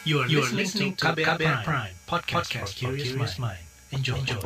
[0.00, 3.60] You are, you are listening to KBR, Prime, Prime podcast, podcast for curious mind.
[3.92, 4.16] Enjoy.
[4.16, 4.40] Enjoy.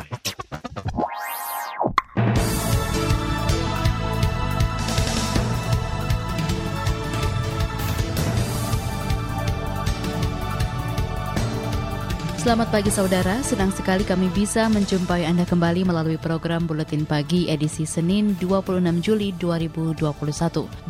[12.43, 17.87] Selamat pagi saudara, senang sekali kami bisa menjumpai Anda kembali melalui program Buletin Pagi edisi
[17.87, 20.03] Senin 26 Juli 2021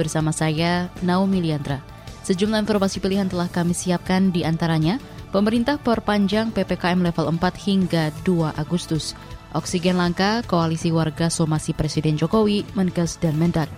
[0.00, 1.93] bersama saya Naomi Liandra.
[2.24, 4.96] Sejumlah informasi pilihan telah kami siapkan di antaranya
[5.28, 9.12] pemerintah perpanjang PPKM level 4 hingga 2 Agustus.
[9.52, 13.70] Oksigen langka, koalisi warga somasi Presiden Jokowi, Menkes dan Mendak.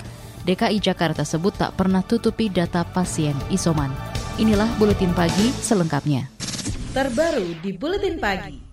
[0.46, 3.90] DKI Jakarta sebut tak pernah tutupi data pasien isoman.
[4.38, 6.36] Inilah Buletin Pagi selengkapnya
[6.96, 8.65] terbaru di Buletin Pagi.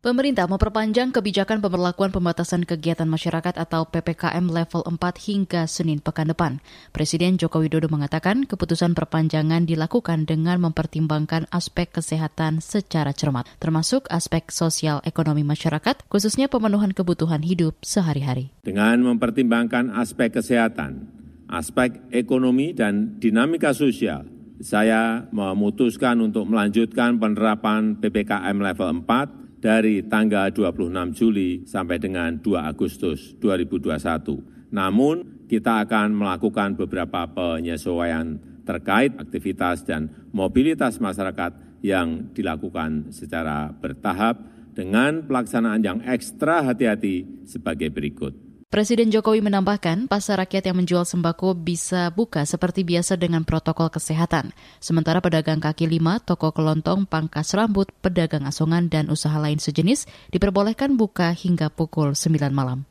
[0.00, 4.96] Pemerintah memperpanjang kebijakan pemberlakuan pembatasan kegiatan masyarakat atau PPKM level 4
[5.28, 6.64] hingga Senin pekan depan.
[6.88, 14.48] Presiden Joko Widodo mengatakan keputusan perpanjangan dilakukan dengan mempertimbangkan aspek kesehatan secara cermat, termasuk aspek
[14.48, 18.56] sosial ekonomi masyarakat, khususnya pemenuhan kebutuhan hidup sehari-hari.
[18.64, 21.12] Dengan mempertimbangkan aspek kesehatan,
[21.52, 24.24] aspek ekonomi dan dinamika sosial,
[24.64, 32.64] saya memutuskan untuk melanjutkan penerapan PPKM level 4 dari tanggal 26 Juli sampai dengan 2
[32.64, 34.72] Agustus 2021.
[34.72, 44.40] Namun, kita akan melakukan beberapa penyesuaian terkait aktivitas dan mobilitas masyarakat yang dilakukan secara bertahap
[44.72, 48.49] dengan pelaksanaan yang ekstra hati-hati sebagai berikut.
[48.70, 54.54] Presiden Jokowi menambahkan pasar rakyat yang menjual sembako bisa buka seperti biasa dengan protokol kesehatan.
[54.78, 60.94] Sementara pedagang kaki lima, toko kelontong, pangkas rambut, pedagang asongan, dan usaha lain sejenis diperbolehkan
[60.94, 62.86] buka hingga pukul 9 malam.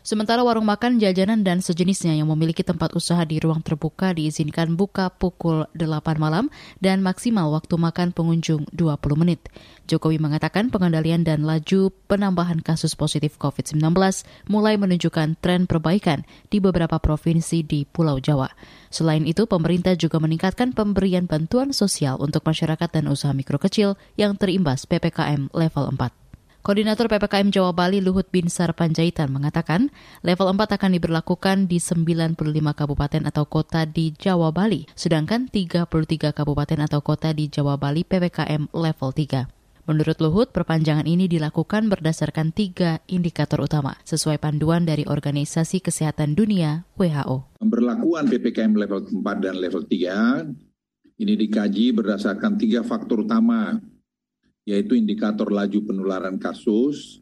[0.00, 5.12] Sementara warung makan, jajanan, dan sejenisnya yang memiliki tempat usaha di ruang terbuka diizinkan buka
[5.12, 6.48] pukul 8 malam
[6.80, 9.52] dan maksimal waktu makan pengunjung 20 menit.
[9.92, 13.92] Jokowi mengatakan pengendalian dan laju penambahan kasus positif COVID-19
[14.48, 18.48] mulai menunjukkan tren perbaikan di beberapa provinsi di Pulau Jawa.
[18.88, 24.40] Selain itu, pemerintah juga meningkatkan pemberian bantuan sosial untuk masyarakat dan usaha mikro kecil yang
[24.40, 26.19] terimbas PPKM level 4.
[26.60, 29.88] Koordinator PPKM Jawa Bali Luhut Binsar Panjaitan mengatakan
[30.20, 32.36] level 4 akan diberlakukan di 95
[32.76, 35.88] kabupaten atau kota di Jawa Bali, sedangkan 33
[36.36, 39.48] kabupaten atau kota di Jawa Bali PPKM level 3.
[39.88, 46.84] Menurut Luhut, perpanjangan ini dilakukan berdasarkan tiga indikator utama sesuai panduan dari Organisasi Kesehatan Dunia
[47.00, 47.56] WHO.
[47.56, 53.80] Pemberlakuan PPKM level 4 dan level 3 ini dikaji berdasarkan tiga faktor utama
[54.68, 57.20] yaitu indikator laju penularan kasus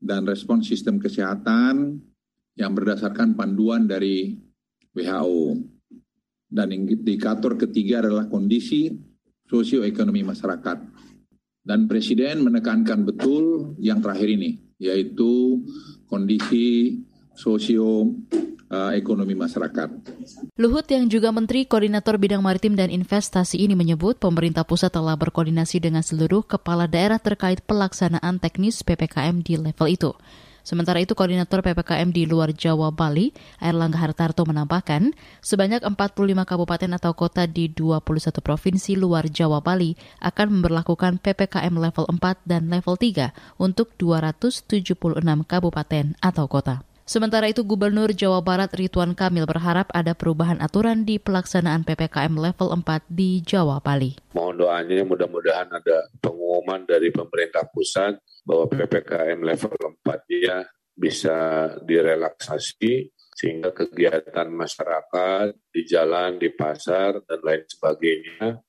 [0.00, 2.02] dan respon sistem kesehatan
[2.54, 4.36] yang berdasarkan panduan dari
[4.94, 5.58] WHO.
[6.54, 8.94] Dan indikator ketiga adalah kondisi
[9.50, 10.78] sosioekonomi masyarakat.
[11.64, 15.64] Dan Presiden menekankan betul yang terakhir ini, yaitu
[16.06, 17.00] kondisi
[17.34, 18.12] sosio
[18.94, 19.88] ekonomi masyarakat.
[20.58, 25.82] Luhut yang juga Menteri Koordinator Bidang Maritim dan Investasi ini menyebut pemerintah pusat telah berkoordinasi
[25.82, 30.12] dengan seluruh kepala daerah terkait pelaksanaan teknis PPKM di level itu.
[30.64, 35.12] Sementara itu, Koordinator PPKM di luar Jawa Bali, Erlangga Hartarto menambahkan,
[35.44, 38.00] sebanyak 45 kabupaten atau kota di 21
[38.40, 39.92] provinsi luar Jawa Bali
[40.24, 44.96] akan memperlakukan PPKM level 4 dan level 3 untuk 276
[45.44, 46.93] kabupaten atau kota.
[47.04, 52.72] Sementara itu Gubernur Jawa Barat Ridwan Kamil berharap ada perubahan aturan di pelaksanaan PPKM level
[52.80, 54.16] 4 di Jawa Bali.
[54.32, 58.16] Mohon doanya mudah-mudahan ada pengumuman dari pemerintah pusat
[58.48, 60.64] bahwa PPKM level 4-nya
[60.96, 61.36] bisa
[61.84, 68.64] direlaksasi sehingga kegiatan masyarakat di jalan, di pasar, dan lain sebagainya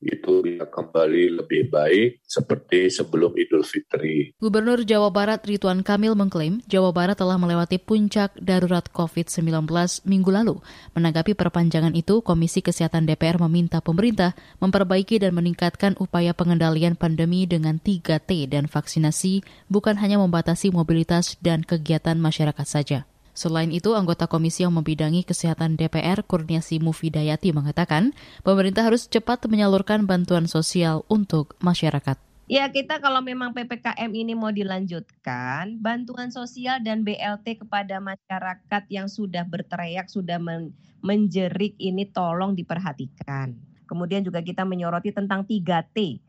[0.00, 4.32] itu bisa kembali lebih baik seperti sebelum Idul Fitri.
[4.40, 9.68] Gubernur Jawa Barat Ridwan Kamil mengklaim Jawa Barat telah melewati puncak darurat COVID-19
[10.08, 10.56] minggu lalu.
[10.96, 14.32] Menanggapi perpanjangan itu, Komisi Kesehatan DPR meminta pemerintah
[14.64, 21.60] memperbaiki dan meningkatkan upaya pengendalian pandemi dengan 3T dan vaksinasi, bukan hanya membatasi mobilitas dan
[21.60, 23.04] kegiatan masyarakat saja.
[23.40, 28.12] Selain itu, anggota komisi yang membidangi kesehatan DPR Kurniasi Mufidayati mengatakan,
[28.44, 32.20] pemerintah harus cepat menyalurkan bantuan sosial untuk masyarakat.
[32.52, 39.08] Ya, kita kalau memang PPKM ini mau dilanjutkan, bantuan sosial dan BLT kepada masyarakat yang
[39.08, 43.56] sudah berteriak, sudah men menjerik ini tolong diperhatikan.
[43.88, 46.20] Kemudian juga kita menyoroti tentang 3T.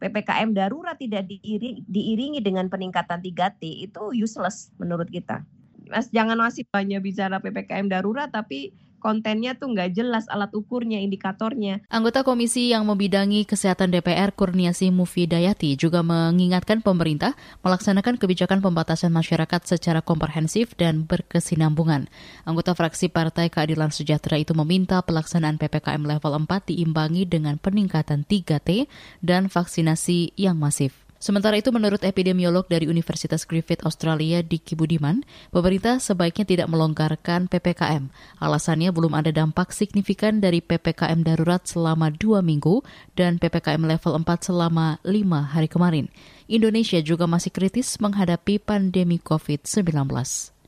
[0.00, 5.44] PPKM darurat tidak diiringi, diiringi dengan peningkatan 3T itu useless menurut kita.
[5.90, 8.72] Mas jangan masih banyak bicara PPKM darurat tapi
[9.04, 11.84] kontennya tuh nggak jelas alat ukurnya, indikatornya.
[11.92, 19.60] Anggota komisi yang membidangi kesehatan DPR Kurniasi Mufidayati juga mengingatkan pemerintah melaksanakan kebijakan pembatasan masyarakat
[19.68, 22.08] secara komprehensif dan berkesinambungan.
[22.48, 28.88] Anggota fraksi Partai Keadilan Sejahtera itu meminta pelaksanaan PPKM level 4 diimbangi dengan peningkatan 3T
[29.20, 31.03] dan vaksinasi yang masif.
[31.24, 38.12] Sementara itu menurut epidemiolog dari Universitas Griffith Australia Diki Budiman, pemerintah sebaiknya tidak melonggarkan PPKM.
[38.44, 42.84] Alasannya belum ada dampak signifikan dari PPKM darurat selama dua minggu
[43.16, 46.12] dan PPKM level 4 selama lima hari kemarin.
[46.44, 49.96] Indonesia juga masih kritis menghadapi pandemi COVID-19.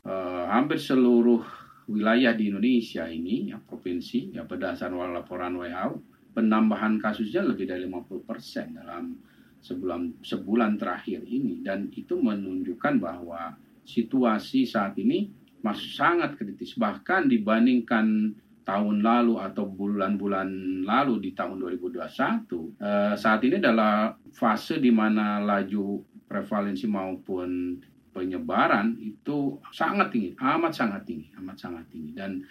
[0.09, 1.44] Uh, hampir seluruh
[1.85, 6.00] wilayah di Indonesia ini, ya, provinsi, ya berdasarkan laporan WHO,
[6.32, 9.36] penambahan kasusnya lebih dari 50 persen dalam
[9.67, 11.67] sebulan sebulan terakhir ini.
[11.67, 15.27] Dan itu menunjukkan bahwa situasi saat ini
[15.67, 16.79] masih sangat kritis.
[16.79, 18.35] Bahkan dibandingkan
[18.67, 25.39] tahun lalu atau bulan-bulan lalu di tahun 2021 eh, saat ini adalah fase di mana
[25.39, 27.79] laju prevalensi maupun
[28.11, 32.11] penyebaran itu sangat tinggi amat sangat tinggi amat sangat tinggi.
[32.11, 32.43] Dan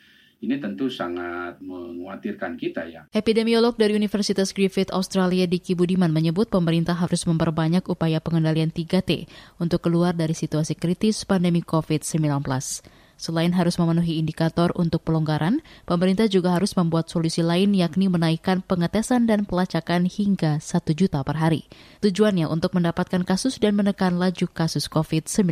[0.43, 3.01] ini tentu sangat mengkhawatirkan kita ya.
[3.15, 9.25] Epidemiolog dari Universitas Griffith Australia Diki Budiman menyebut pemerintah harus memperbanyak upaya pengendalian 3T
[9.57, 12.43] untuk keluar dari situasi kritis pandemi COVID-19.
[13.15, 19.23] Selain harus memenuhi indikator untuk pelonggaran, pemerintah juga harus membuat solusi lain yakni menaikkan pengetesan
[19.23, 21.63] dan pelacakan hingga 1 juta per hari.
[22.03, 25.47] Tujuannya untuk mendapatkan kasus dan menekan laju kasus COVID-19.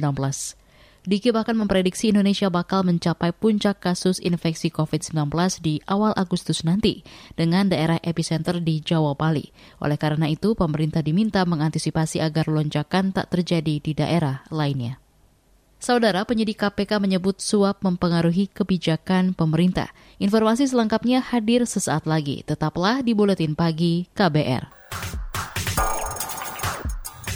[1.04, 7.04] Diki bahkan memprediksi Indonesia bakal mencapai puncak kasus infeksi COVID-19 di awal Agustus nanti
[7.36, 9.52] dengan daerah epicenter di Jawa Bali.
[9.84, 15.04] Oleh karena itu, pemerintah diminta mengantisipasi agar lonjakan tak terjadi di daerah lainnya.
[15.84, 19.92] Saudara penyidik KPK menyebut suap mempengaruhi kebijakan pemerintah.
[20.24, 22.48] Informasi selengkapnya hadir sesaat lagi.
[22.48, 24.83] Tetaplah di Buletin Pagi KBR.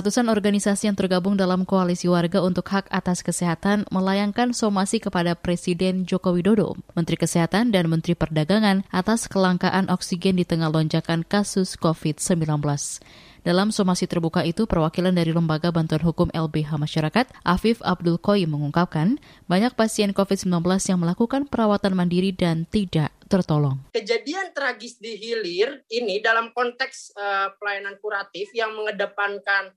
[0.00, 6.08] Ratusan organisasi yang tergabung dalam koalisi warga untuk hak atas kesehatan melayangkan somasi kepada Presiden
[6.08, 12.48] Joko Widodo, Menteri Kesehatan, dan Menteri Perdagangan atas kelangkaan oksigen di tengah lonjakan kasus COVID-19.
[13.44, 19.20] Dalam somasi terbuka itu, perwakilan dari Lembaga Bantuan Hukum LBH Masyarakat, Afif Abdul Koi mengungkapkan,
[19.52, 23.84] banyak pasien COVID-19 yang melakukan perawatan mandiri dan tidak tertolong.
[23.92, 29.76] Kejadian tragis di hilir ini dalam konteks uh, pelayanan kuratif yang mengedepankan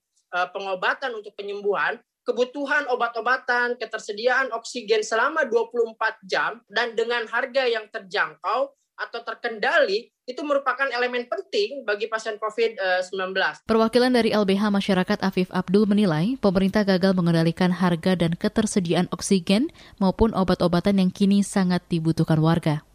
[0.51, 5.93] pengobatan untuk penyembuhan, kebutuhan obat-obatan, ketersediaan oksigen selama 24
[6.25, 13.35] jam dan dengan harga yang terjangkau atau terkendali itu merupakan elemen penting bagi pasien COVID-19.
[13.67, 19.67] Perwakilan dari LBH Masyarakat Afif Abdul menilai pemerintah gagal mengendalikan harga dan ketersediaan oksigen
[19.99, 22.85] maupun obat-obatan yang kini sangat dibutuhkan warga.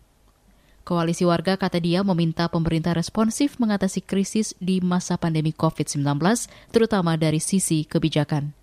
[0.89, 6.17] Koalisi warga kata dia meminta pemerintah responsif mengatasi krisis di masa pandemi COVID-19,
[6.73, 8.57] terutama dari sisi kebijakan.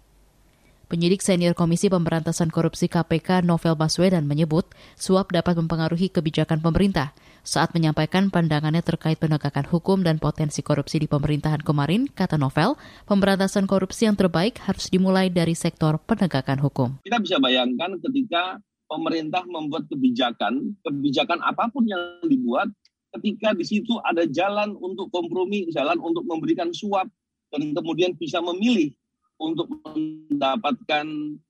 [0.90, 4.66] Penyidik senior Komisi Pemberantasan Korupsi KPK Novel Baswedan menyebut
[4.98, 7.14] suap dapat mempengaruhi kebijakan pemerintah.
[7.46, 12.74] Saat menyampaikan pandangannya terkait penegakan hukum dan potensi korupsi di pemerintahan kemarin, kata Novel,
[13.06, 16.90] pemberantasan korupsi yang terbaik harus dimulai dari sektor penegakan hukum.
[17.06, 22.70] Kita bisa bayangkan ketika pemerintah membuat kebijakan, kebijakan apa pun yang dibuat,
[23.18, 27.08] ketika di situ ada jalan untuk kompromi, jalan untuk memberikan suap,
[27.54, 28.92] dan kemudian bisa memilih
[29.40, 31.06] untuk mendapatkan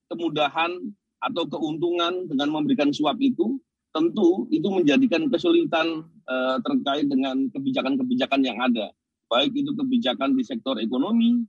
[0.10, 0.72] kemudahan
[1.26, 3.58] atau keuntungan dengan memberikan suap itu,
[3.96, 8.92] tentu itu menjadikan kesulitan eh, terkait dengan kebijakan-kebijakan yang ada.
[9.26, 11.42] Baik itu kebijakan di sektor ekonomi,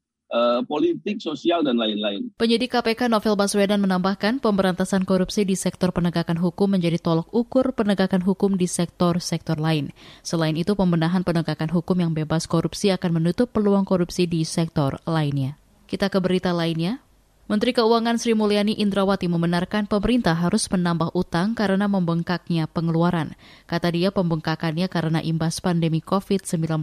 [0.67, 2.35] politik, sosial, dan lain-lain.
[2.35, 8.27] Penyidik KPK Novel Baswedan menambahkan pemberantasan korupsi di sektor penegakan hukum menjadi tolok ukur penegakan
[8.27, 9.95] hukum di sektor-sektor lain.
[10.27, 15.55] Selain itu, pembenahan penegakan hukum yang bebas korupsi akan menutup peluang korupsi di sektor lainnya.
[15.87, 17.06] Kita ke berita lainnya.
[17.47, 23.39] Menteri Keuangan Sri Mulyani Indrawati membenarkan pemerintah harus menambah utang karena membengkaknya pengeluaran.
[23.71, 26.83] Kata dia pembengkakannya karena imbas pandemi COVID-19,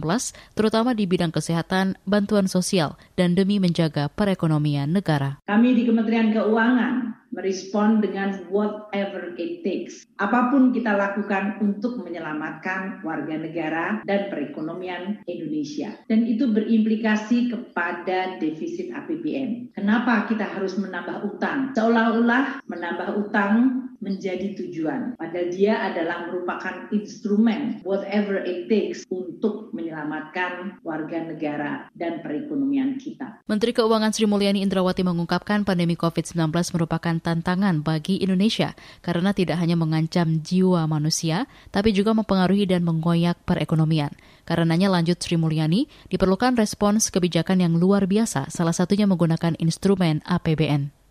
[0.56, 5.36] terutama di bidang kesehatan, bantuan sosial, dan demi menjaga perekonomian negara.
[5.44, 10.06] Kami di Kementerian Keuangan merespon dengan whatever it takes.
[10.22, 15.98] Apa pun kita lakukan untuk menyelamatkan warga negara dan perekonomian Indonesia.
[16.06, 19.74] Dan itu berimplikasi kepada defisit APBN.
[19.74, 21.74] Kenapa kita harus menambah utang?
[21.74, 25.16] Seolah-olah menambah utang menjadi tujuan.
[25.16, 33.40] Padahal dia adalah merupakan instrumen whatever it takes untuk menyelamatkan warga negara dan perekonomian kita.
[33.48, 39.80] Menteri Keuangan Sri Mulyani Indrawati mengungkapkan pandemi COVID-19 merupakan tantangan bagi Indonesia karena tidak hanya
[39.80, 44.12] mengancam jiwa manusia, tapi juga mempengaruhi dan menggoyak perekonomian.
[44.44, 51.03] Karenanya lanjut Sri Mulyani, diperlukan respons kebijakan yang luar biasa, salah satunya menggunakan instrumen APBN.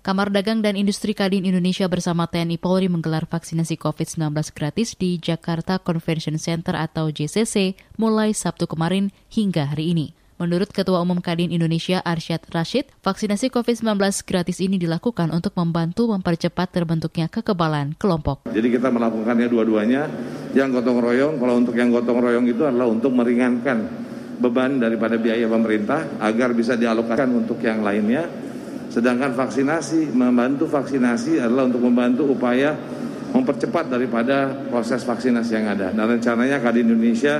[0.00, 5.76] Kamar Dagang dan Industri Kadin Indonesia bersama TNI Polri menggelar vaksinasi COVID-19 gratis di Jakarta
[5.76, 10.16] Convention Center atau JCC mulai Sabtu kemarin hingga hari ini.
[10.40, 16.72] Menurut Ketua Umum Kadin Indonesia Arsyad Rashid, vaksinasi COVID-19 gratis ini dilakukan untuk membantu mempercepat
[16.72, 18.48] terbentuknya kekebalan kelompok.
[18.48, 20.08] Jadi kita melakukannya dua-duanya,
[20.56, 24.08] yang gotong royong, kalau untuk yang gotong royong itu adalah untuk meringankan
[24.40, 28.39] beban daripada biaya pemerintah agar bisa dialokasikan untuk yang lainnya
[28.90, 32.74] Sedangkan vaksinasi, membantu vaksinasi adalah untuk membantu upaya
[33.30, 35.94] mempercepat daripada proses vaksinasi yang ada.
[35.94, 37.38] Dan rencananya Kadin Indonesia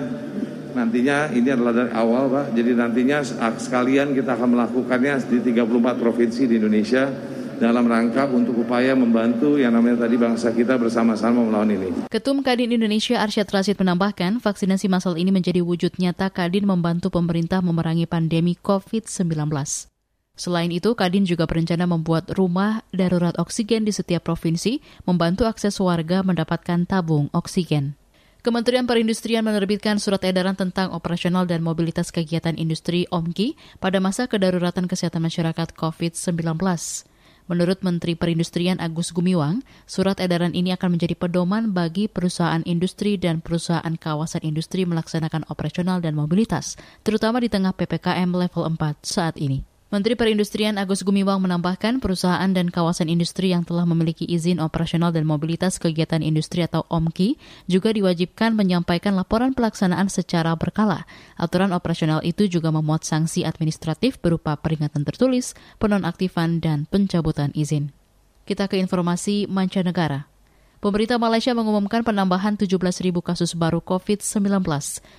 [0.70, 2.46] nantinya ini adalah dari awal Pak.
[2.54, 3.18] Jadi nantinya
[3.58, 7.10] sekalian kita akan melakukannya di 34 provinsi di Indonesia
[7.58, 11.88] dalam rangka untuk upaya membantu yang namanya tadi bangsa kita bersama-sama melawan ini.
[12.08, 17.60] Ketum Kadin Indonesia Arsyad Rashid menambahkan, vaksinasi massal ini menjadi wujud nyata Kadin membantu pemerintah
[17.60, 19.89] memerangi pandemi COVID-19.
[20.40, 26.24] Selain itu, Kadin juga berencana membuat rumah darurat oksigen di setiap provinsi, membantu akses warga
[26.24, 27.92] mendapatkan tabung oksigen.
[28.40, 33.52] Kementerian Perindustrian menerbitkan surat edaran tentang operasional dan mobilitas kegiatan industri OMKI
[33.84, 36.56] pada masa kedaruratan kesehatan masyarakat COVID-19.
[37.52, 43.44] Menurut Menteri Perindustrian Agus Gumiwang, surat edaran ini akan menjadi pedoman bagi perusahaan industri dan
[43.44, 49.69] perusahaan kawasan industri melaksanakan operasional dan mobilitas, terutama di tengah PPKM level 4 saat ini.
[49.90, 55.26] Menteri Perindustrian Agus Gumiwang menambahkan perusahaan dan kawasan industri yang telah memiliki izin operasional dan
[55.26, 57.34] mobilitas kegiatan industri atau OMKI
[57.66, 61.10] juga diwajibkan menyampaikan laporan pelaksanaan secara berkala.
[61.34, 67.90] Aturan operasional itu juga memuat sanksi administratif berupa peringatan tertulis, penonaktifan, dan pencabutan izin.
[68.46, 70.30] Kita ke informasi mancanegara.
[70.80, 74.64] Pemerintah Malaysia mengumumkan penambahan 17.000 kasus baru COVID-19.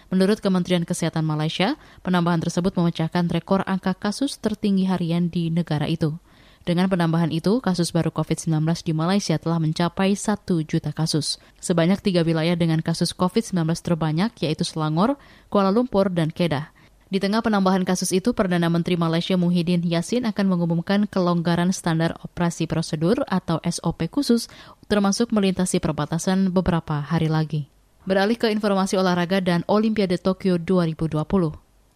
[0.09, 6.17] Menurut Kementerian Kesehatan Malaysia, penambahan tersebut memecahkan rekor angka kasus tertinggi harian di negara itu.
[6.65, 11.37] Dengan penambahan itu, kasus baru COVID-19 di Malaysia telah mencapai 1 juta kasus.
[11.61, 15.21] Sebanyak tiga wilayah dengan kasus COVID-19 terbanyak yaitu Selangor,
[15.53, 16.73] Kuala Lumpur, dan Kedah.
[17.11, 22.71] Di tengah penambahan kasus itu, Perdana Menteri Malaysia Muhyiddin Yassin akan mengumumkan kelonggaran standar operasi
[22.71, 24.47] prosedur atau SOP khusus,
[24.87, 27.67] termasuk melintasi perbatasan beberapa hari lagi.
[28.07, 31.19] Beralih ke informasi olahraga dan Olimpiade Tokyo 2020.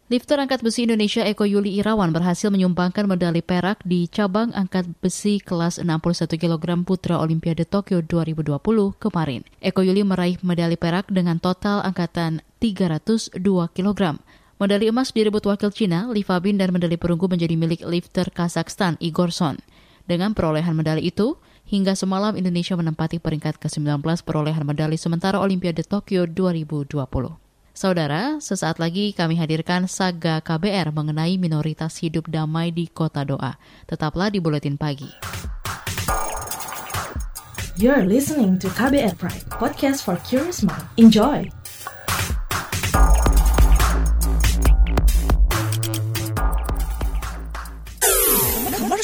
[0.05, 5.41] Lifter angkat besi Indonesia Eko Yuli Irawan berhasil menyumbangkan medali perak di cabang angkat besi
[5.41, 8.53] kelas 61 kg putra Olimpiade Tokyo 2020
[9.01, 9.41] kemarin.
[9.63, 13.33] Eko Yuli meraih medali perak dengan total angkatan 302
[13.73, 14.21] kg.
[14.65, 19.29] Medali emas direbut wakil Cina, Li Fabin, dan medali perunggu menjadi milik lifter Kazakhstan, Igor
[19.29, 19.61] Son.
[20.09, 21.37] Dengan perolehan medali itu,
[21.69, 26.97] hingga semalam Indonesia menempati peringkat ke-19 perolehan medali sementara Olimpiade Tokyo 2020.
[27.77, 33.61] Saudara, sesaat lagi kami hadirkan Saga KBR mengenai minoritas hidup damai di Kota Doa.
[33.85, 35.13] Tetaplah di Buletin Pagi.
[37.77, 40.89] You're listening to KBR Pride, podcast for curious mind.
[40.97, 41.53] Enjoy!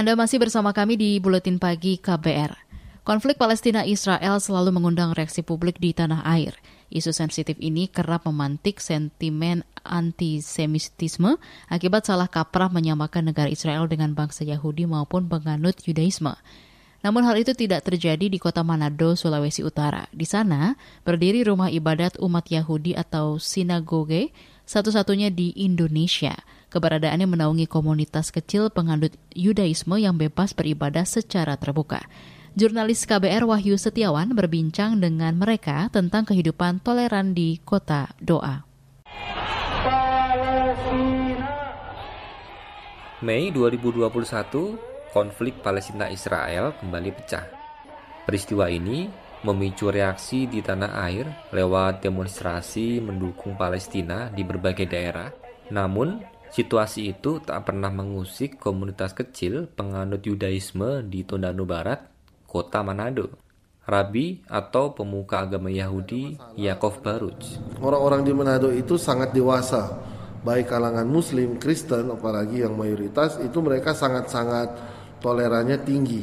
[0.00, 2.56] Anda masih bersama kami di Buletin Pagi KBR.
[3.04, 6.56] Konflik Palestina-Israel selalu mengundang reaksi publik di tanah air.
[6.88, 11.36] Isu sensitif ini kerap memantik sentimen antisemitisme
[11.68, 16.32] akibat salah kaprah menyamakan negara Israel dengan bangsa Yahudi maupun penganut Yudaisme.
[17.04, 20.08] Namun hal itu tidak terjadi di kota Manado, Sulawesi Utara.
[20.16, 24.32] Di sana berdiri rumah ibadat umat Yahudi atau sinagoge
[24.64, 26.40] satu-satunya di Indonesia.
[26.70, 32.06] Keberadaannya menaungi komunitas kecil penganut Yudaisme yang bebas beribadah secara terbuka.
[32.54, 38.62] Jurnalis KBR Wahyu Setiawan berbincang dengan mereka tentang kehidupan toleran di kota Doa.
[43.20, 47.44] Mei 2021, konflik Palestina-Israel kembali pecah.
[48.22, 49.10] Peristiwa ini
[49.42, 55.28] memicu reaksi di tanah air lewat demonstrasi mendukung Palestina di berbagai daerah.
[55.70, 62.02] Namun, situasi itu tak pernah mengusik komunitas kecil penganut Yudaisme di Tondano Barat
[62.50, 63.38] kota Manado.
[63.90, 67.58] Rabi atau pemuka agama Yahudi Yakov Baruj.
[67.82, 69.98] Orang-orang di Manado itu sangat dewasa,
[70.46, 74.78] baik kalangan Muslim, Kristen, apalagi yang mayoritas itu mereka sangat-sangat
[75.18, 76.22] tolerannya tinggi.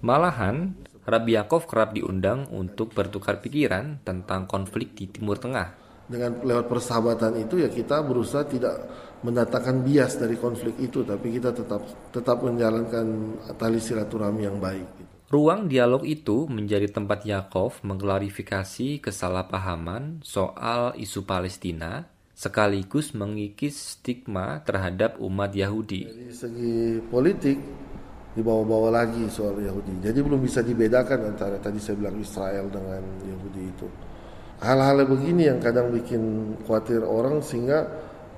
[0.00, 0.72] Malahan,
[1.04, 5.85] Rabi Yakov kerap diundang untuk bertukar pikiran tentang konflik di Timur Tengah.
[6.06, 8.78] Dengan lewat persahabatan itu ya kita berusaha tidak
[9.26, 11.82] mendatangkan bias dari konflik itu, tapi kita tetap
[12.14, 14.86] tetap menjalankan tali silaturahmi yang baik.
[15.26, 25.18] Ruang dialog itu menjadi tempat Yakov mengklarifikasi kesalahpahaman soal isu Palestina sekaligus mengikis stigma terhadap
[25.18, 26.06] umat Yahudi.
[26.06, 27.58] Dari segi politik
[28.36, 30.04] dibawa-bawa lagi soal Yahudi.
[30.04, 33.88] Jadi belum bisa dibedakan antara tadi saya bilang Israel dengan Yahudi itu.
[34.56, 37.84] Hal-hal begini yang kadang bikin khawatir orang sehingga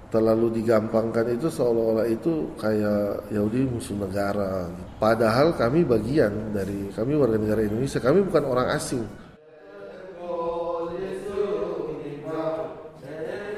[0.09, 4.67] terlalu digampangkan itu seolah-olah itu kayak Yahudi musuh negara.
[4.97, 9.05] Padahal kami bagian dari kami warga negara Indonesia, kami bukan orang asing.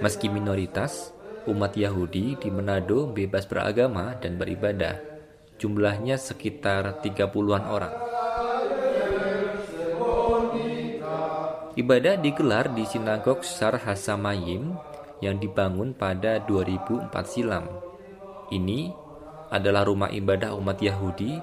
[0.00, 1.12] Meski minoritas,
[1.44, 4.96] umat Yahudi di Manado bebas beragama dan beribadah.
[5.60, 8.09] Jumlahnya sekitar 30-an orang.
[11.80, 14.76] Ibadah digelar di sinagog Sar Hasamayim
[15.24, 17.64] yang dibangun pada 2004 silam.
[18.52, 18.92] Ini
[19.48, 21.40] adalah rumah ibadah umat Yahudi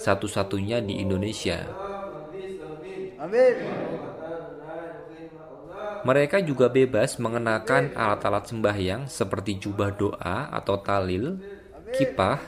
[0.00, 1.68] satu-satunya di Indonesia.
[6.08, 11.36] Mereka juga bebas mengenakan alat-alat sembahyang seperti jubah doa atau talil,
[11.92, 12.40] kipah,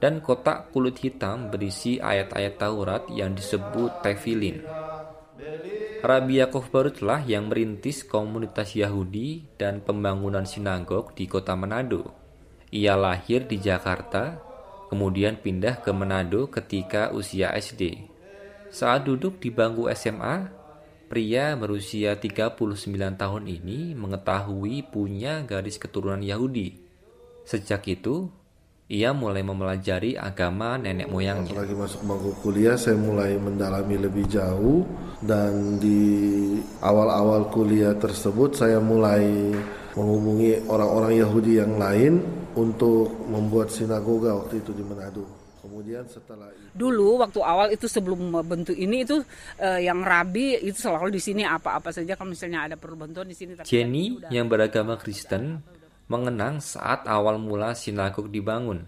[0.00, 4.64] dan kotak kulit hitam berisi ayat-ayat Taurat yang disebut tefilin.
[6.00, 12.16] Rabi Yakov Barutlah yang merintis komunitas Yahudi dan pembangunan sinagog di kota Manado.
[12.72, 14.40] Ia lahir di Jakarta,
[14.88, 18.08] kemudian pindah ke Manado ketika usia SD.
[18.72, 20.48] Saat duduk di bangku SMA,
[21.12, 22.56] pria berusia 39
[23.20, 26.80] tahun ini mengetahui punya garis keturunan Yahudi.
[27.44, 28.32] Sejak itu,
[28.90, 31.54] ia mulai mempelajari agama nenek moyangnya.
[31.62, 34.82] Lagi masuk bangku kuliah, saya mulai mendalami lebih jauh
[35.22, 39.54] dan di awal-awal kuliah tersebut saya mulai
[39.94, 42.18] menghubungi orang-orang Yahudi yang lain
[42.58, 45.22] untuk membuat sinagoga waktu itu di Manado.
[45.60, 49.22] Kemudian setelah itu, dulu waktu awal itu sebelum bentuk ini itu
[49.60, 53.36] eh, yang rabi itu selalu di sini apa-apa saja kalau misalnya ada perlu bantuan di
[53.38, 53.54] sini.
[53.62, 55.62] Jenny yang beragama Kristen
[56.10, 58.82] mengenang saat awal mula sinagog dibangun.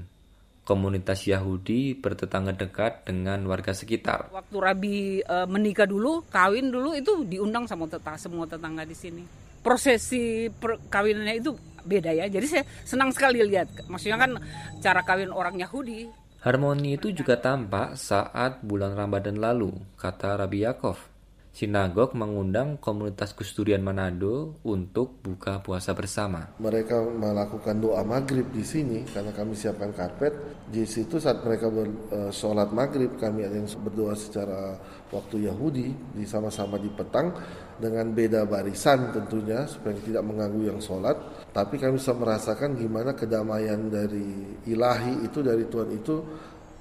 [0.63, 4.31] Komunitas Yahudi bertetangga dekat dengan warga sekitar.
[4.31, 9.23] Waktu Rabi e, menikah dulu, kawin dulu itu diundang sama tetangga semua tetangga di sini.
[9.63, 11.51] Prosesi perkawinannya itu
[11.83, 12.27] beda ya.
[12.31, 13.87] Jadi saya senang sekali lihat.
[13.91, 14.39] Maksudnya kan
[14.79, 16.07] cara kawin orang Yahudi.
[16.43, 21.12] Harmoni itu juga tampak saat bulan Ramadan lalu, kata Rabi Yakov.
[21.53, 26.57] Sinagog mengundang komunitas Kusturian Manado untuk buka puasa bersama.
[26.57, 30.33] Mereka melakukan doa maghrib di sini karena kami siapkan karpet.
[30.73, 34.81] Di situ saat mereka ber, uh, sholat maghrib kami ada yang berdoa secara
[35.12, 37.37] waktu Yahudi di sama-sama di petang
[37.77, 41.21] dengan beda barisan tentunya supaya tidak mengganggu yang sholat.
[41.53, 46.17] Tapi kami bisa merasakan gimana kedamaian dari ilahi itu dari Tuhan itu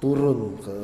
[0.00, 0.76] turun ke.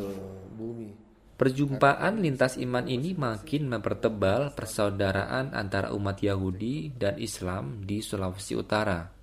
[1.38, 9.17] Perjumpaan lintas iman ini makin mempertebal persaudaraan antara umat Yahudi dan Islam di Sulawesi Utara.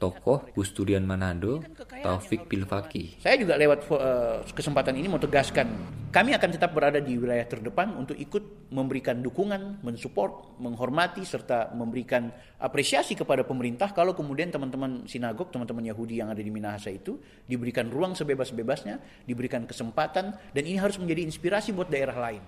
[0.00, 1.60] Tokoh Gus Durian Manado,
[2.00, 3.20] Taufik Bilfaki.
[3.20, 5.68] Saya juga lewat uh, kesempatan ini mau tegaskan,
[6.08, 12.32] kami akan tetap berada di wilayah terdepan untuk ikut memberikan dukungan, mensupport, menghormati serta memberikan
[12.56, 17.92] apresiasi kepada pemerintah kalau kemudian teman-teman sinagog, teman-teman Yahudi yang ada di Minahasa itu diberikan
[17.92, 22.42] ruang sebebas-bebasnya, diberikan kesempatan dan ini harus menjadi inspirasi buat daerah lain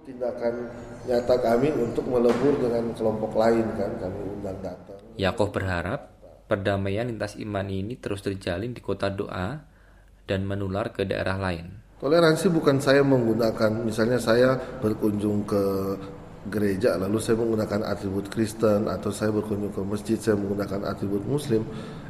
[0.00, 0.72] tindakan
[1.06, 4.98] nyata kami untuk melebur dengan kelompok lain kan kami undang datang.
[5.20, 6.19] Yakob berharap
[6.50, 9.62] perdamaian lintas iman ini terus terjalin di kota doa
[10.26, 11.70] dan menular ke daerah lain.
[12.02, 15.62] Toleransi bukan saya menggunakan misalnya saya berkunjung ke
[16.50, 21.62] gereja lalu saya menggunakan atribut Kristen atau saya berkunjung ke masjid saya menggunakan atribut Muslim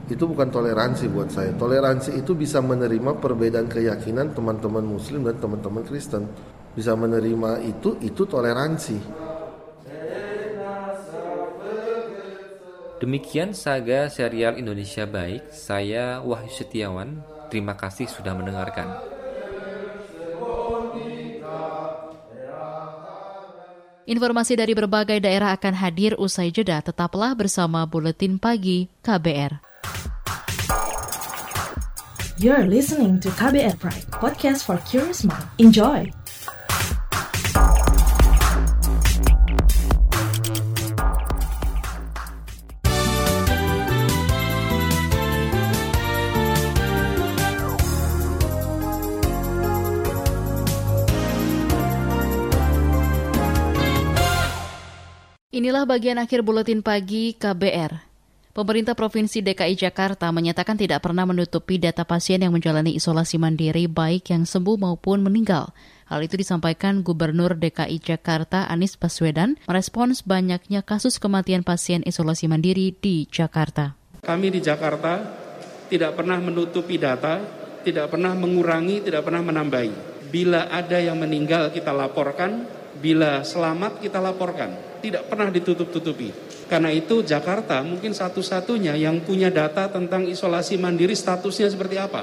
[0.06, 1.52] itu bukan toleransi buat saya.
[1.58, 6.30] Toleransi itu bisa menerima perbedaan keyakinan teman-teman Muslim dan teman-teman Kristen
[6.72, 9.28] bisa menerima itu itu toleransi.
[13.00, 15.48] Demikian saga serial Indonesia Baik.
[15.48, 17.24] Saya Wahyu Setiawan.
[17.48, 18.92] Terima kasih sudah mendengarkan.
[24.04, 26.84] Informasi dari berbagai daerah akan hadir usai jeda.
[26.84, 29.64] Tetaplah bersama Buletin Pagi KBR.
[32.36, 35.44] You're listening to KBR Pride, podcast for curious mind.
[35.56, 36.19] Enjoy!
[55.60, 57.92] Inilah bagian akhir buletin pagi KBR.
[58.56, 64.32] Pemerintah Provinsi DKI Jakarta menyatakan tidak pernah menutupi data pasien yang menjalani isolasi mandiri baik
[64.32, 65.68] yang sembuh maupun meninggal.
[66.08, 72.96] Hal itu disampaikan Gubernur DKI Jakarta Anies Baswedan merespons banyaknya kasus kematian pasien isolasi mandiri
[72.96, 73.92] di Jakarta.
[74.24, 75.20] Kami di Jakarta
[75.92, 77.36] tidak pernah menutupi data,
[77.84, 80.24] tidak pernah mengurangi, tidak pernah menambahi.
[80.32, 82.64] Bila ada yang meninggal kita laporkan,
[82.96, 86.30] bila selamat kita laporkan tidak pernah ditutup-tutupi.
[86.70, 92.22] Karena itu Jakarta mungkin satu-satunya yang punya data tentang isolasi mandiri statusnya seperti apa.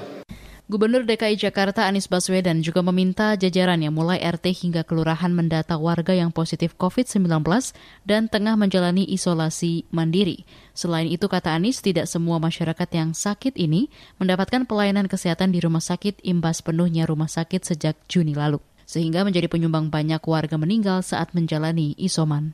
[0.68, 6.28] Gubernur DKI Jakarta Anies Baswedan juga meminta jajarannya mulai RT hingga kelurahan mendata warga yang
[6.28, 7.24] positif COVID-19
[8.04, 10.44] dan tengah menjalani isolasi mandiri.
[10.76, 13.88] Selain itu, kata Anies, tidak semua masyarakat yang sakit ini
[14.20, 19.48] mendapatkan pelayanan kesehatan di rumah sakit imbas penuhnya rumah sakit sejak Juni lalu, sehingga menjadi
[19.48, 22.52] penyumbang banyak warga meninggal saat menjalani isoman.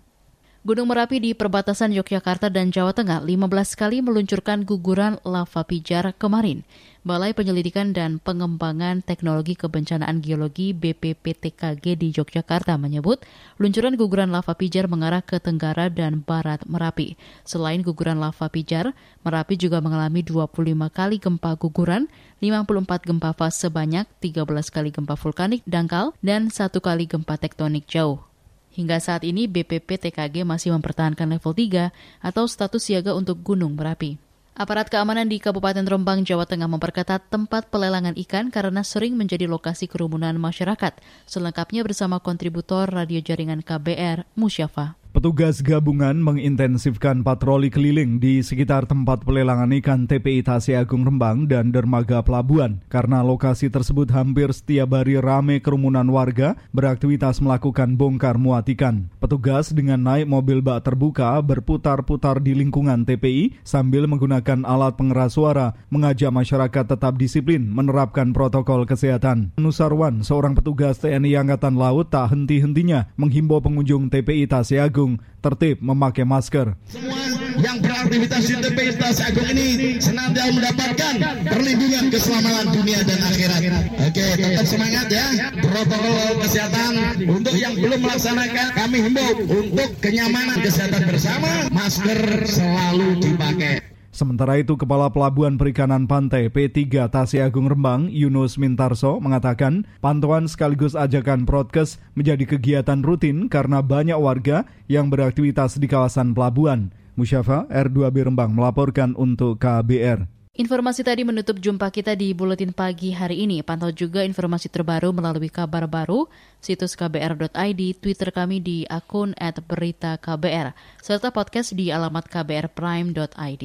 [0.63, 6.63] Gunung Merapi di perbatasan Yogyakarta dan Jawa Tengah 15 kali meluncurkan guguran lava pijar kemarin.
[7.03, 13.19] Balai Penyelidikan dan Pengembangan Teknologi Kebencanaan Geologi BPPTKG di Yogyakarta menyebut
[13.59, 17.19] luncuran guguran lava pijar mengarah ke tenggara dan barat Merapi.
[17.43, 18.95] Selain guguran lava pijar,
[19.27, 20.63] Merapi juga mengalami 25
[20.95, 22.07] kali gempa guguran,
[22.39, 28.32] 54 gempa fase sebanyak 13 kali gempa vulkanik dangkal, dan satu kali gempa tektonik jauh.
[28.73, 31.93] Hingga saat ini BPP TKG masih mempertahankan level 3
[32.25, 34.17] atau status siaga untuk Gunung Merapi.
[34.53, 39.89] Aparat keamanan di Kabupaten Rembang, Jawa Tengah memperketat tempat pelelangan ikan karena sering menjadi lokasi
[39.89, 41.01] kerumunan masyarakat.
[41.25, 45.02] Selengkapnya bersama kontributor radio jaringan KBR, Musyafa.
[45.13, 51.69] Petugas gabungan mengintensifkan patroli keliling di sekitar tempat pelelangan ikan TPI Tasya Agung Rembang dan
[51.69, 52.81] dermaga pelabuhan.
[52.89, 59.13] Karena lokasi tersebut hampir setiap hari rame kerumunan warga beraktivitas melakukan bongkar muat ikan.
[59.21, 65.77] Petugas dengan naik mobil bak terbuka berputar-putar di lingkungan TPI sambil menggunakan alat pengeras suara
[65.93, 69.53] mengajak masyarakat tetap disiplin menerapkan protokol kesehatan.
[69.61, 75.83] Nusarwan, seorang petugas TNI Angkatan Laut tak henti-hentinya menghimbau pengunjung TPI Tasya Agung Agung tertib
[75.83, 76.79] memakai masker.
[76.87, 77.19] Semua
[77.59, 81.13] yang beraktivitas di TPI Stasi Agung ini senantiasa mendapatkan
[81.43, 83.61] perlindungan keselamatan dunia dan akhirat.
[83.99, 85.51] Oke, tetap semangat ya.
[85.59, 86.91] Protokol kesehatan
[87.27, 93.92] untuk yang belum melaksanakan kami himbau untuk kenyamanan kesehatan bersama masker selalu dipakai.
[94.13, 100.93] Sementara itu, Kepala Pelabuhan Perikanan Pantai P3 Tasi Agung Rembang, Yunus Mintarso, mengatakan pantauan sekaligus
[100.93, 106.93] ajakan protkes menjadi kegiatan rutin karena banyak warga yang beraktivitas di kawasan pelabuhan.
[107.17, 110.29] Musyafa R2B Rembang melaporkan untuk KBR.
[110.53, 113.65] Informasi tadi menutup jumpa kita di Buletin Pagi hari ini.
[113.65, 116.29] Pantau juga informasi terbaru melalui kabar baru,
[116.61, 123.63] situs kbr.id, Twitter kami di akun @beritaKBR, serta podcast di alamat kbrprime.id.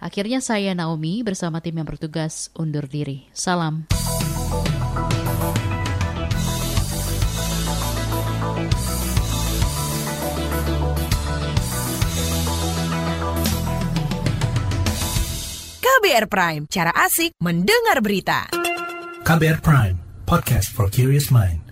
[0.00, 3.28] Akhirnya saya Naomi bersama tim yang bertugas undur diri.
[3.36, 3.84] Salam.
[16.00, 18.48] KBR Prime, cara asik mendengar berita.
[19.20, 21.69] KBR Prime, podcast for curious mind.